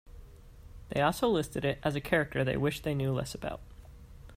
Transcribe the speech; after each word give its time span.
They 0.89 1.01
also 1.03 1.27
listed 1.29 1.63
it 1.63 1.77
as 1.83 1.93
a 1.93 2.01
character 2.01 2.43
they 2.43 2.57
wished 2.57 2.81
they 2.83 2.95
knew 2.95 3.13
less 3.13 3.35
about. 3.35 3.61